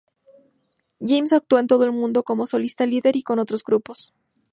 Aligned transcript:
James 1.07 1.31
actúa 1.31 1.59
en 1.59 1.67
todo 1.67 1.85
el 1.85 1.91
mundo 1.91 2.23
como 2.23 2.47
solista 2.47 2.87
líder 2.87 3.15
y 3.17 3.21
con 3.21 3.37
otros 3.37 3.63
grupos. 3.63 4.15